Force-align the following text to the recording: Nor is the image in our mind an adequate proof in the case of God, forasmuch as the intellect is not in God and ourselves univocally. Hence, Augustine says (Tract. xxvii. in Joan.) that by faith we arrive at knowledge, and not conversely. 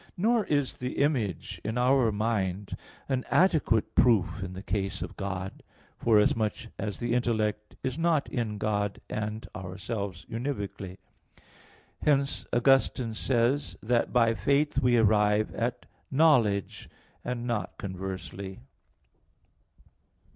Nor 0.17 0.45
is 0.45 0.79
the 0.79 0.93
image 0.97 1.61
in 1.63 1.77
our 1.77 2.11
mind 2.11 2.75
an 3.07 3.23
adequate 3.29 3.93
proof 3.93 4.41
in 4.41 4.53
the 4.53 4.63
case 4.63 5.03
of 5.03 5.15
God, 5.15 5.61
forasmuch 5.99 6.69
as 6.79 6.97
the 6.97 7.13
intellect 7.13 7.75
is 7.83 7.99
not 7.99 8.27
in 8.29 8.57
God 8.57 8.99
and 9.11 9.45
ourselves 9.55 10.25
univocally. 10.25 10.97
Hence, 12.01 12.47
Augustine 12.51 13.13
says 13.13 13.77
(Tract. 13.83 13.83
xxvii. 13.83 13.83
in 13.83 13.87
Joan.) 13.87 13.87
that 14.07 14.13
by 14.13 14.33
faith 14.33 14.79
we 14.79 14.97
arrive 14.97 15.53
at 15.53 15.85
knowledge, 16.09 16.89
and 17.23 17.45
not 17.45 17.77
conversely. 17.77 18.59